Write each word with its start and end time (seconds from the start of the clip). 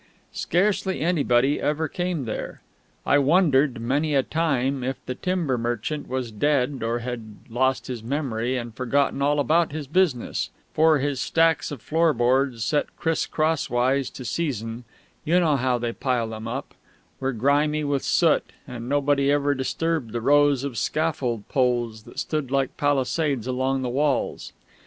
Scarcely 0.33 1.01
anybody 1.01 1.61
ever 1.61 1.87
came 1.87 2.25
there. 2.25 2.61
I 3.05 3.19
wondered 3.19 3.79
many 3.79 4.15
a 4.15 4.23
time 4.23 4.83
if 4.83 4.95
the 5.05 5.13
timber 5.13 5.59
merchant 5.59 6.09
was 6.09 6.31
dead 6.31 6.81
or 6.81 6.97
had 7.05 7.35
lost 7.51 7.85
his 7.85 8.01
memory 8.01 8.57
and 8.57 8.73
forgotten 8.73 9.21
all 9.21 9.39
about 9.39 9.73
his 9.73 9.85
business; 9.85 10.49
for 10.73 10.97
his 10.97 11.19
stacks 11.19 11.69
of 11.69 11.83
floorboards, 11.83 12.63
set 12.63 12.95
criss 12.97 13.27
crosswise 13.27 14.09
to 14.09 14.25
season 14.25 14.85
(you 15.23 15.39
know 15.39 15.55
how 15.55 15.77
they 15.77 15.93
pile 15.93 16.29
them 16.29 16.47
up) 16.47 16.73
were 17.19 17.31
grimy 17.31 17.83
with 17.83 18.01
soot, 18.03 18.51
and 18.67 18.89
nobody 18.89 19.31
ever 19.31 19.53
disturbed 19.53 20.13
the 20.13 20.21
rows 20.21 20.63
of 20.63 20.79
scaffold 20.79 21.47
poles 21.47 22.05
that 22.05 22.17
stood 22.17 22.49
like 22.49 22.75
palisades 22.75 23.45
along 23.45 23.83
the 23.83 23.87
walls. 23.89 24.51